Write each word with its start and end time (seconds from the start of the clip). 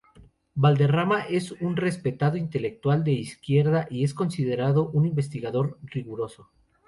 Valderrama 0.55 1.25
es 1.29 1.51
un 1.51 1.75
respetado 1.75 2.35
intelectual 2.35 3.03
de 3.03 3.11
izquierda 3.11 3.85
y 3.87 4.03
es 4.03 4.15
considerado 4.15 4.89
un 4.89 5.05
investigador 5.05 5.77
riguroso. 5.83 6.49